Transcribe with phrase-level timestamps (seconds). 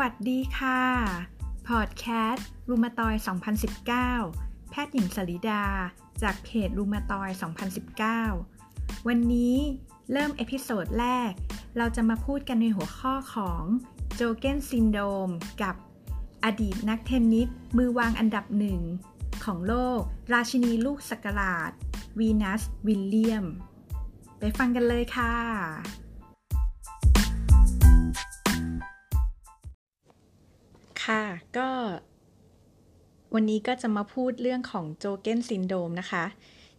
[0.00, 0.82] วัสดีค่ะ
[1.68, 3.14] พอดแคสต์รูมาตอย
[3.92, 5.64] 2019 แพทย์หญิงสลิดา
[6.22, 7.28] จากเพจรูมาตอย
[8.22, 9.56] 2019 วันนี้
[10.12, 11.32] เริ่ม episode แรก
[11.78, 13.64] เราจะมาพูดกันในหัวข้อของ
[14.14, 15.28] Sjogren syndrome
[15.62, 15.74] กับ
[16.44, 18.80] อดีตนักเทนนิสมือวางอันดับหนึ่ง
[19.44, 20.00] ของโลก
[20.32, 21.70] ราชินีลูกสักหลาด
[22.18, 23.46] วีนัส วิลเลียม
[24.38, 25.34] ไปฟังกันเลยค่ะ
[31.04, 31.22] ค่ะ
[31.56, 31.68] ก็
[33.34, 36.24] วันนี้ก็จะมาพูดเรื่องของ Sjogren syndrome นะคะ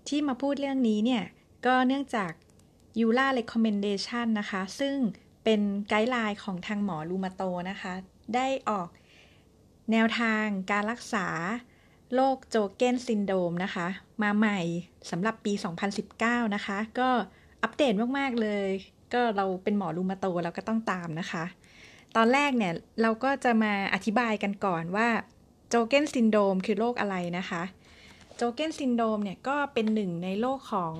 [0.07, 1.23] ที่มาพูดเรื่องนี้เนี่ย
[1.65, 2.31] ก็เนื่องจาก
[2.99, 4.95] ยูล่าเ recommendation นะคะ ซึ่ง
[5.43, 7.93] เป็น guideline ของทางหมอ rheumato นะคะ
[8.35, 8.89] ได้ออก
[9.91, 11.27] แนวทางการรักษา
[12.15, 13.87] โรค Sjogren syndrome นะคะ
[14.23, 14.59] มาใหม่
[15.11, 15.53] สำหรับปี
[16.03, 17.09] 2019 นะคะ ก็
[17.63, 18.69] อัปเดตมาก ๆ เลย
[19.13, 21.45] ก็เราเป็นหมอ rheumato เราก็ต้องตามนะคะ
[22.15, 25.07] ตอนแรกเนี่ยเราก็จะมาอธิบายกันก่อนว่า
[25.69, 27.63] Sjogren syndrome คือโรคอะไรนะคะ
[28.35, 30.93] Sjogren syndrome เนี่ยก็เป็นหนึ่งในโรคของ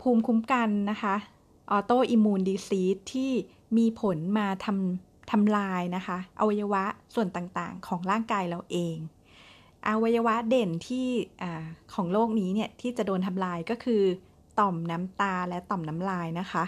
[0.00, 1.16] ภูมิคุ้มกันนะคะ
[1.70, 3.30] autoimmune disease ที่
[3.76, 8.96] มีผลมาทำทำลายนะคะอวัยวะส่วนต่างๆ ของร่างกายเราเอง
[9.88, 11.06] อวัยวะเด่นที่
[11.42, 11.44] อ
[11.94, 14.02] ของโรคนี้เนี่ยที่จะโดนทำลายก็คือ
[14.58, 16.64] ต่อมน้ำตาและต่อมน้ำลายนะคะ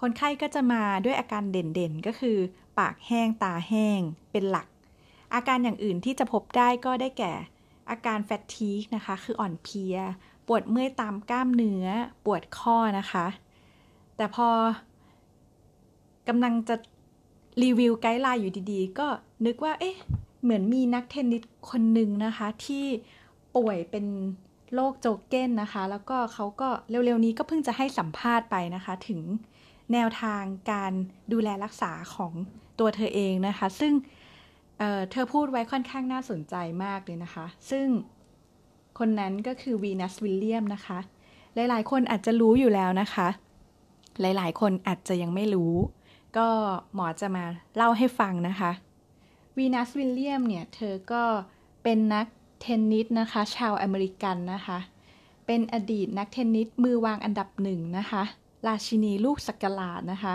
[0.00, 2.36] คนไข้ก็จะมาด้วยอาการเด่นๆ ก็คือ
[2.78, 4.00] ปากแห้งตาแห้ง
[4.32, 4.68] เป็นหลัก
[5.34, 7.32] อาการอย่างอื่นที่จะพบได้ก็ได้แก่
[7.90, 9.96] อาการแฟตทีกนะคะ คืออ่อนเพลีย
[10.46, 11.86] ปวดเมื่อยตามกล้ามเนื้อ
[12.24, 13.26] ปวดข้อนะคะ
[14.16, 14.48] แต่พอ
[16.28, 16.76] กำลังจะ
[17.62, 19.06] รีวิวไกด์ไลน์อยู่ดีๆ ก็
[19.46, 19.96] นึกว่า เอ๊ะ
[20.42, 22.84] เหมือนมีนักเทนนิสคนหนึ่งนะคะ ที่
[23.56, 24.06] ป่วยเป็น
[24.74, 29.20] โรคโจเก้นนะคะ แล้วก็เขาก็เร็วๆนี้ก็เพิ่งจะให้สัมภาษณ์ไปนะคะ ถึง
[29.92, 30.92] แนวทางการ
[31.32, 32.32] ดูแลรักษาของ
[32.80, 33.92] ตัวเธอเองนะคะ ซึ่ง
[34.78, 36.54] เเธอพูดไว้ค่อนข้างน่าสนใจ
[36.84, 37.86] มากเลยนะคะ ซึ่ง
[38.98, 40.98] คนนั้นก็คือวีนัสวิลเลียมนะคะ
[41.54, 43.28] หลายๆ คนอาจจะรู้อยู่แล้วนะคะ
[44.20, 45.74] หลายๆ คนอาจจะยังไม่รู้
[46.36, 46.48] ก็
[46.94, 47.44] หมอจะมา
[47.76, 48.70] เล่าให้ฟังนะคะ
[49.56, 51.22] วีนัสวิลเลียมเนี่ย เธอก็
[51.82, 52.26] เป็นนัก
[52.60, 54.78] เทนนิสนะคะ ชาวอเมริกันนะคะ
[55.46, 58.22] เป็นอดีตนักเทนนิสมือวางอันดับหนึ่งนะคะ
[58.66, 60.34] ราชินีลูกสักลาดนะคะ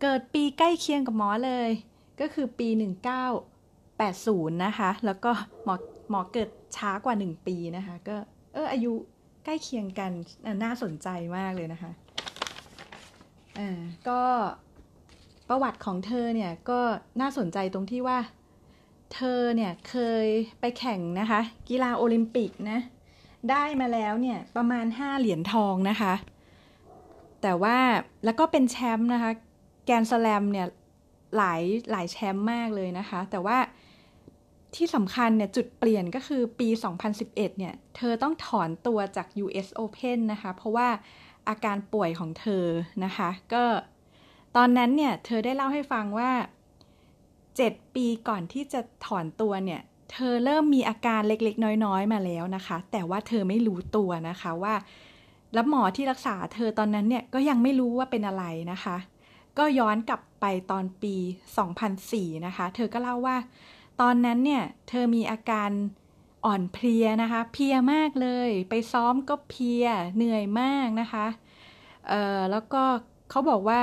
[0.00, 1.70] เกิดปีใกล้เคียงกับหมอเลย
[2.20, 2.68] ก็คือปี
[3.60, 5.30] 1980 นะคะ แล้วก็
[5.64, 5.74] หมอ
[6.10, 8.16] หมอเกิดช้ากว่า 1 ปีนะคะ ก็
[8.54, 8.92] เอออายุ
[9.44, 10.10] ใกล้เคียงกัน
[10.64, 11.90] น่าสนใจมากเลยนะคะ
[13.58, 13.78] อ่า
[14.08, 14.22] ก็
[15.48, 16.80] ประวัติของเธอเนี่ยก็
[17.20, 18.18] น่าสนใจตรงที่ว่า
[19.14, 20.26] เธอเนี่ยเคย
[20.60, 22.78] ไปแข่งนะคะ กีฬาโอลิมปิกนะ
[23.50, 26.14] ได้มาแล้วเนี่ยประมาณ 5 เหรียญทองนะคะ
[27.42, 27.78] แต่ว่า
[28.24, 29.32] แล้วก็เป็นแชมป์นะคะ
[29.90, 30.66] กนสแลมเนี่ย
[31.36, 33.58] หลายหลายแชมป์มากเลยนะคะ แต่ว่า
[34.74, 36.68] ที่สำคัญเนี่ยจุดเปลี่ยนก็คือปี
[37.12, 40.88] 2011 เนี่ย เธอต้องถอนตัวจาก US Open นะคะ เพราะว่า
[41.48, 42.66] อาการป่วยของเธอ
[43.04, 43.64] นะคะ ก็
[44.56, 46.30] ตอนนั้นเนี่ย เธอได้เล่าให้ฟังว่า
[47.12, 49.80] 7 ปีก่อนที่จะถอนตัวเนี่ย
[50.12, 54.74] เธอเริ่มมีอาการเล็กๆ น้อยๆ มาแล้วนะคะ แต่ว่าเธอไม่รู้ตัวนะคะว่า
[55.54, 58.96] แล้วหมอที่รักษาเธอตอนนั้นเนี่ยก็ยังไม่รู้ว่าเป็นอะไรนะคะ
[59.60, 61.14] ก็ย้อนกลับไปตอนปี
[61.80, 63.36] 2004 นะคะ เธอก็เล่าว่า
[64.00, 65.70] ตอนนั้นเนี่ย เธอมีอาการ
[66.44, 71.26] อ่อนเพลียนะคะ เพลียมากเลย ไปซ้อมก็เพลีย เหนื่อยมากนะคะ
[72.08, 72.82] เอ่อ แล้วก็
[73.30, 73.82] เขาบอกว่า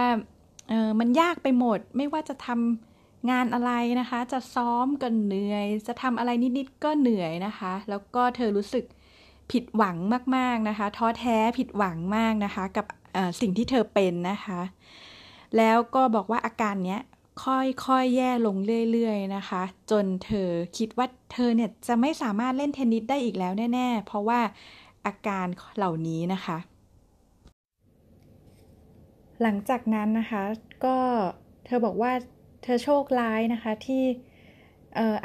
[0.69, 8.85] เออมันยากไปหมด ไม่ว่าจะทำงานอะไรนะคะ จะซ้อมก็เหนื่อย จะทำอะไรนิดๆก็เหนื่อยนะคะ แล้วก็เธอรู้สึก
[9.51, 9.97] ผิดหวัง
[10.35, 12.85] มากๆนะคะ ท้อแท้ผิดหวังมากนะคะ กับ
[13.41, 14.61] สิ่งที่เธอเป็นนะคะ
[15.58, 17.02] แล้วก็บอกว่าอาการเนี้ย
[17.44, 18.58] ค่อยๆ แย่ลง
[18.91, 24.40] เรื่อยๆ นะคะ จนเธอคิดว่าเธอเนี่ยจะไม่สามารถเล่นเทนนิสได้อีกแล้วแน่ ๆ เพราะว่า
[25.06, 25.47] อาการ
[25.78, 26.58] เหล่านี้นะคะ
[29.41, 30.44] หลังจากนั้นนะคะ
[30.85, 30.97] ก็
[31.66, 32.11] เธอบอกว่า
[32.64, 34.03] เธอโชคร้ายนะคะที่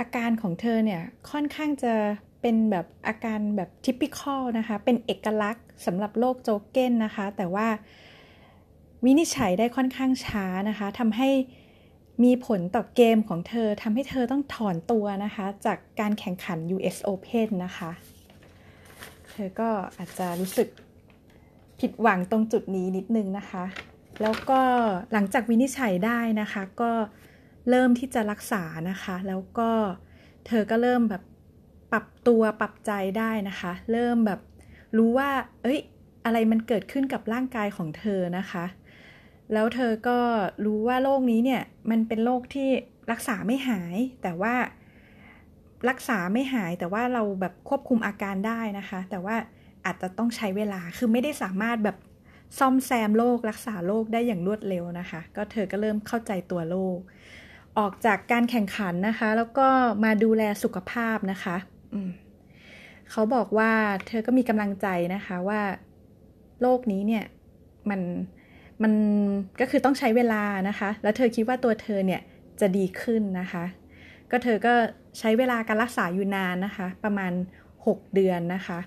[0.00, 1.94] อาการของเธอเนี่ยค่อนข้างจะ
[2.40, 7.68] เป็นแบบอาการแบบทิปิคอลนะคะ เป็นเอกลักษณ์สำหรับโรคโจเก้นนะคะ แต่ว่า
[9.04, 11.28] วินิจฉัยได้ค่อนข้างช้านะคะทำให้
[12.24, 17.90] มีผลต่อเกมของเธอทำให้เธอต้องถอนตัวนะคะ จากการแข่งขัน US Open นะคะ
[19.30, 19.68] เธอก็
[19.98, 20.68] อาจจะรู้สึก
[21.80, 23.64] ผิดหวังตรงจุดนี้นิดนึงนะคะ
[24.22, 24.60] แล้วก็
[25.12, 26.92] หลังจากวินิจฉัยได้นะคะ ก็
[27.70, 29.70] เริ่มที่จะรักษานะคะ แล้วก็
[30.46, 31.22] เธอก็เริ่มแบบ
[31.92, 34.40] ปรับตัวปรับใจได้นะคะ เริ่มแบบ
[34.96, 35.30] รู้ว่า
[35.62, 35.80] เอ้ย
[36.24, 38.64] อะไรมันเกิดขึ้นกับร่างกายของเธอนะคะ
[39.52, 40.18] แล้วเธอก็
[40.64, 42.68] รู้ว่าโรคนี้เนี่ยมันเป็นโรคที่
[43.12, 44.54] รักษาไม่หาย แต่ว่า
[45.88, 49.36] รักษาไม่หายแต่ว่าเราแบบควบคุมอาการได้นะคะ แต่ว่า
[49.84, 51.96] อาจจะต้องใช้เวลาคือไม่ได้สามารถแบบ
[52.58, 56.98] ซ่อมแซมโรครักษาโรคได้อย่างรวดเร็วนะคะ ก็เธอก็เริ่มเข้าใจตัวโรค
[57.78, 59.68] ออกจากการแข่งขันนะคะ แล้วก็
[60.04, 61.56] มาดูแลสุขภาพนะคะ
[63.10, 63.70] เขาบอกว่า
[64.06, 65.60] เธอก็มีกำลังใจนะคะว่า
[66.60, 67.24] โรคนี้เนี่ย
[67.90, 68.00] มัน
[68.82, 68.92] มัน
[69.60, 72.20] ก็คือต้องใช้เวลานะคะ แล้วเธอคิดว่าตัวเธอเนี่ย
[72.60, 73.64] จะดีขึ้นนะคะ
[74.30, 74.74] ก็เธอก็
[75.18, 77.32] ใช้เวลาการรักษาอยู่นานนะคะ ประมาณ
[77.76, 78.78] 6 เดือนนะคะ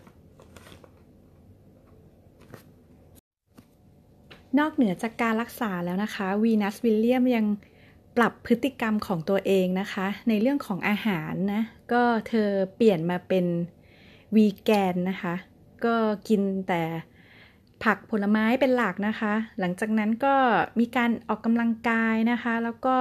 [4.59, 7.45] นอกเหนือจากการรักษาแล้วนะคะวีนัสวิลเลียมยัง
[8.18, 11.62] ปรับพฤติกรรมของตัวเองนะคะ ในเรื่องของอาหารนะ
[11.94, 13.45] ก็เธอเปลี่ยนมาเป็น
[14.36, 15.36] วีแกนนะคะ
[15.86, 15.95] ก็
[16.27, 16.81] กินแต่
[17.83, 20.36] ผักผลไม้เป็นหลักนะคะ หลังจากนั้นก็
[20.80, 22.98] มีการออกกำลังกายนะคะ แล้วก็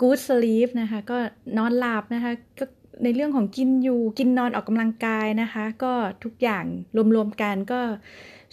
[0.00, 1.18] good sleep นะคะ ก็
[1.58, 2.64] นอนหลับนะคะ ก็
[3.04, 5.92] ในเรื่องของกินอยู่ กินนอนออกกำลังกายนะคะ ก็
[6.24, 6.64] ทุกอย่าง
[7.14, 7.80] รวมๆกันก็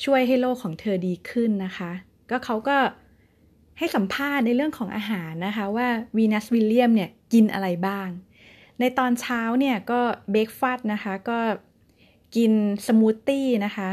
[0.04, 1.92] ช่วยให้โลกของเธอดีขึ้นนะคะ
[2.30, 2.78] ก็เขาก็
[3.78, 5.88] ให้สัมภาษณ์ในเรื่องของอาหารนะคะ ว่า
[6.18, 8.08] วีนัสวิลเลียมเนี่ยกินอะไรบ้าง
[8.80, 10.02] ในตอนเช้าเนี่ยก็
[10.32, 11.40] เบรกฟาสต์นะคะ ก็
[12.36, 12.52] กิน
[12.88, 13.90] สมูทตี้นะคะ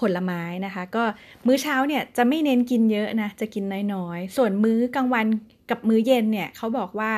[0.00, 1.04] ผลไม้นะคะ ก็
[1.46, 5.26] มื้อเช้าเนี่ยจะไม่เน้นกินเยอะนะ จะกินน้อยๆ ส่วนมื้อกลางวัน
[5.70, 7.12] กับมื้อเย็นเนี่ยเขาบอกว่า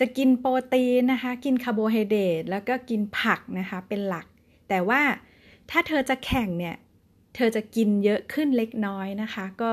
[0.00, 4.26] จะกินโปรตีนนะคะ กินคาร์โบไฮเดรตแล้วก็กินผักนะคะเป็นหลัก
[4.68, 5.00] แต่ว่า
[5.70, 6.76] ถ้าเธอจะแข่งเนี่ย
[7.34, 9.72] เธอจะกินเยอะขึ้นเล็กน้อยนะคะ ก็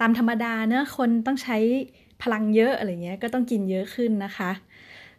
[0.00, 1.58] ตามธรรมดาเนะคนต้องใช้
[2.22, 4.50] พลังเยอะอะไรเงี้ยก็ต้องกินเยอะขึ้นนะคะ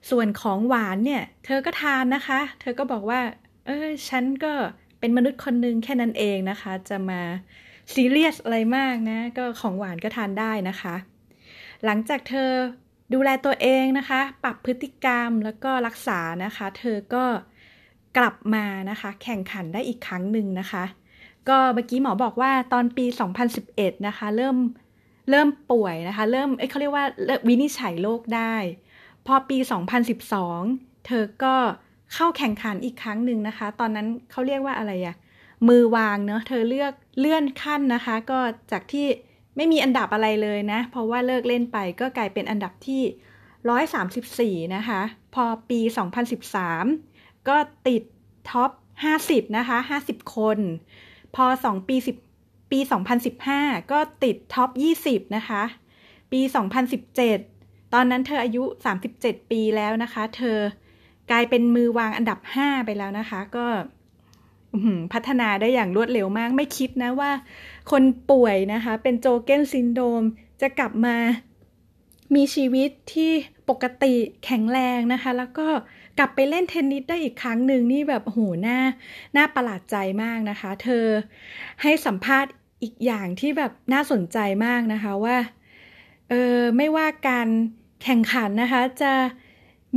[0.10, 3.22] ส่วนของหวานเนี่ย เธอก็ทานนะคะ เธอก็บอกว่า
[3.66, 4.54] เออฉันก็
[5.04, 7.22] เป็นมนุษย์คนหนึ่งแค่นั้นเองนะคะ จะมา
[7.94, 10.96] ซีเรียสอะไรมากนะ ก็ของหวานก็ทานได้นะคะ
[11.86, 12.50] หลังจากเธอ
[13.14, 17.26] ดูแลตัวเองนะคะ ปรับพฤติกรรมแล้วก็รักษานะคะ เธอก็
[18.18, 20.84] กลับมานะคะ แข่งขันได้อีกครั้งหนึ่งนะคะ
[21.50, 23.06] ก็เมื่อกี้หมอบอกว่าตอนปี
[23.56, 24.58] 2011 นะคะ เริ่ม
[25.30, 27.06] เริ่มป่วยนะคะ เริ่มเเขาเรียกว่า
[27.48, 28.56] วินิจฉัยโรคได้
[29.26, 29.58] พอปี
[30.32, 31.56] 2012 เธอก็
[32.14, 35.16] เข้าแข่งขันอีกครั้งหนึ่งนะคะ ตอนนั้นเขาเรียกว่าอะไรอะ
[35.68, 38.40] มือวางเนาะเธอเลือกเลื่อนขั้นนะคะ ก็
[38.72, 39.08] จากที่
[39.56, 45.02] ไม่มีอันดับอะไรเลยนะ เพราะว่าเลิกเล่นไปก็กลายเป็นอันดับที่ 134 นะคะ
[45.36, 45.80] พอปี
[46.64, 47.58] 2013 ก็
[47.88, 48.04] ติด
[48.50, 48.72] ท็อป
[49.14, 50.58] 50 นะคะ 50 คน
[51.36, 51.96] พอ 2 ปี
[52.36, 52.80] 10 ปี
[53.36, 54.70] 2015 ก็ติดท็อป
[55.04, 55.64] 20 นะคะ
[56.32, 56.42] ปี
[57.18, 58.64] 2017 ตอนนั้นเธออายุ
[59.08, 60.58] 37 ปีแล้วนะคะ เธอ
[61.32, 63.68] กลายเป็นมือวางอันดับ 5 ไปแล้วนะคะ ก็
[65.14, 67.32] พัฒนาได้อย่างรวดเร็วมาก ไม่คิดนะว่า
[67.92, 70.24] คนป่วยนะคะ เป็นโจเกนซินโดม
[70.62, 71.16] จะกลับมา
[72.36, 73.32] มีชีวิตที่
[73.70, 74.16] ปกติ
[74.46, 75.68] แข็งแรงนะคะ แล้วก็
[76.20, 78.80] กลับไปเล่นเทนนิสได้อีกครั้งหนึ่งนี่แบบโหหน้า
[79.36, 81.06] น่าประหลาดใจมากนะคะ เธอ
[81.82, 82.52] ให้สัมภาษณ์
[82.84, 85.38] อีกอย่างที่แบบน่าสนใจมากนะคะว่า
[86.30, 87.48] เออไม่ว่าการ
[88.04, 89.14] แข่งขันนะคะ จะ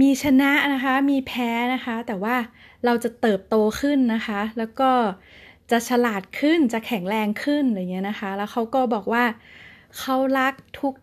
[0.01, 2.37] มีชนะนะคะ มีแพ้นะคะ แต่ว่า
[2.85, 4.91] เราจะเติบโตขึ้นนะคะ แล้วก็
[5.71, 9.25] จะฉลาดขึ้น จะแข็งแรงขึ้นอะไรเงี้ยนะคะ แล้วเขาก็บอกว่า
[9.99, 10.55] เขารัก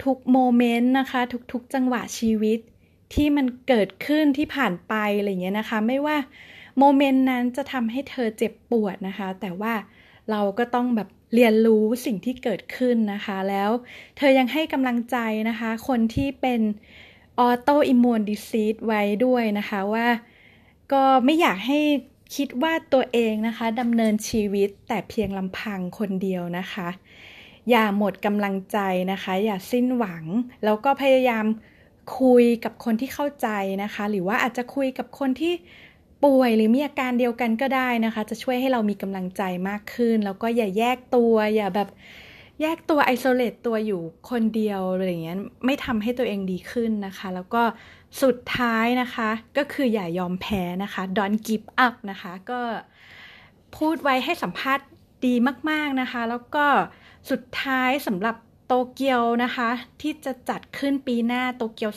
[0.06, 1.22] ทุกๆโมเมนต์นะคะ
[1.52, 2.60] ทุกๆ จังหวะชีวิต
[3.14, 6.18] ที่มันเกิดขึ้นที่ผ่านไปอะไรเงี้ยนะคะ ไม่ว่า
[6.80, 9.74] moment นั้นจะทำให้เธอเจ็บปวดนะคะ แต่ว่า
[10.32, 13.70] เราก็ต้องแบบเรียนรู้สิ่งที่เกิดขึ้นนะคะ แล้ว
[14.18, 15.18] เธอยังให้กำลังใจ
[15.50, 16.62] นะคะ คนที่เป็น
[17.40, 20.08] autoimmune disease ไว้ด้วยนะคะว่า
[20.94, 21.80] ก็ไม่อยากให้
[22.36, 26.90] คิดว่าตัวเองนะคะดำเนินชีวิตแต่เพียงลำพังคนเดียวนะคะ
[27.70, 28.78] อย่าหมดกำลังใจ
[29.12, 30.24] นะคะ อย่าสิ้นหวัง
[30.66, 31.46] แล้วก็พยายาม
[32.20, 33.48] คุยกับคนที่เข้าใจ
[33.84, 35.54] นะคะ หรือว่าอาจจะคุยกับคนที่
[36.24, 41.90] ป่วยหรือมีอาการเดียวกันก็ได้นะคะ จะช่วยให้เรามีกำลังใจมากขึ้น แล้วก็อย่าแยกตัวอย่าแบบ
[42.62, 47.64] แยกตัวไอโซเลตตัวอยู่คนเดียวอะไรอย่างเงี้ยไม่ทำให้ตัวเองดีขึ้นนะคะ แล้วก็
[48.22, 52.62] สุดท้ายนะคะ ก็คืออย่ายอมแพ้นะคะ don't give up นะคะ ก็
[53.78, 54.86] พูดไว้ให้สัมภาษณ์
[55.26, 55.34] ดี
[55.70, 56.66] มาก ๆนะคะ แล้วก็
[57.32, 58.36] สุดท้ายสำหรับ
[58.68, 59.70] โตเกียวนะคะ
[60.02, 61.92] ที่จะจัดขึ้นปีหน้าโตเกียว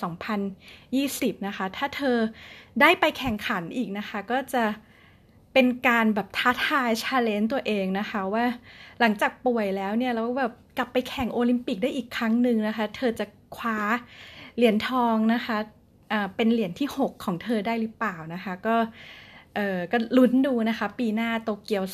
[0.71, 2.17] 2020 นะคะ ถ้าเธอ
[2.81, 4.65] ได้ไปแข่งขันอีกนะคะ ก็จะ
[5.59, 8.45] เป็นการแบบท้าทายชาเลนจ์ตัวเองนะคะว่า
[9.01, 13.79] หลังจากป่วยแล้วเนี่ยแล้วแบบกลับไปแข่งโอลิมปิกได้อีกครั้งหนึ่งนะคะ เธอจะคว้า
[14.57, 15.57] เหรียญทองนะคะ
[16.37, 18.77] เป็นเหรียญที่ 6 ของเธอได้หรือเปล่านะคะ ก็
[19.55, 21.85] เออก็ลุ้นดูนะคะ ปีหน้าโตเกียว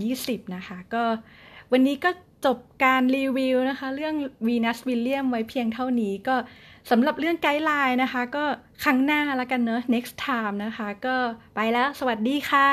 [0.00, 1.02] 2020 นะคะ ก็
[1.72, 2.10] วันนี้ก็
[2.46, 4.14] จบการรีวิวนะคะ เรื่อง
[4.46, 6.36] วีนัสวิลเลียมไว้เพียงเท่านี้ก็
[6.90, 8.44] สำหรับเรื่องไกด์ไลน์นะคะ ก็
[8.84, 11.16] ครั้งหน้าแล้วกันเนอะ next time นะคะ ก็
[11.54, 12.70] ไปแล้วสวัสดีค่ะ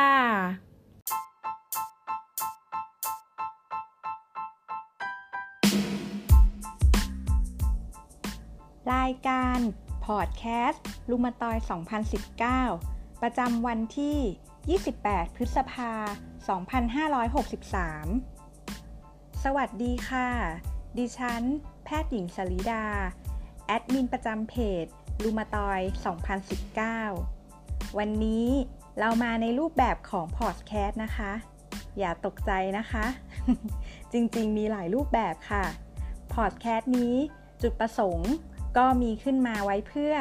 [8.93, 9.59] รายการ
[10.05, 11.57] พอดแคสต์ลุมาตอย
[12.39, 14.17] 2019 ประจำวันที่
[14.95, 15.91] 28 พฤษภา
[16.87, 20.29] 2563 สวัสดีค่ะ
[20.97, 21.43] ดิฉัน
[21.85, 22.85] แพทย์หญิงสลิดา
[23.65, 24.85] แอดมินประจำเพจ
[25.23, 25.79] ลูมาตอย
[27.19, 28.47] 2019 วันนี้
[28.99, 31.31] เรามาในรูปแบบของพอดแคสต์นะคะ
[31.99, 33.05] อย่าตกใจนะคะ
[34.13, 35.65] จริงๆ มีหลายรูปแบบค่ะ
[36.33, 37.15] พอดแคสต์นี้
[37.61, 38.31] จุดประสงค์
[38.77, 40.13] ก็มีขึ้นมาไว้เพื่อ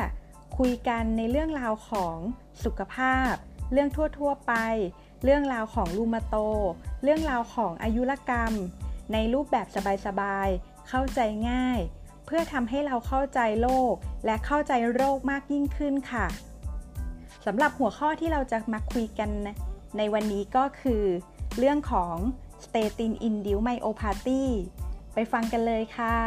[0.58, 2.16] คุยกันในเรื่องราวของ
[2.64, 3.32] สุขภาพ
[3.72, 4.52] เรื่องทั่วๆไป
[5.24, 6.36] เรื่องราวของรูมาโต
[7.02, 8.52] เรื่องราวของอายุรกรรม
[9.12, 9.66] ในรูปแบบ
[10.06, 11.20] สบายๆ เข้าใจ
[11.50, 11.78] ง่าย
[12.26, 13.94] เพื่อทำให้เราเข้าใจโลก
[14.26, 16.26] และเข้าใจโรคมากยิ่งขึ้นค่ะ
[17.46, 19.30] สำหรับหัวข้อที่เราจะมาคุยกัน
[19.98, 21.04] ในวันนี้ก็คือ
[21.58, 22.16] เรื่องของ
[22.64, 24.44] statin induced myopathy
[25.14, 26.18] ไปฟังกันเลยค่ะ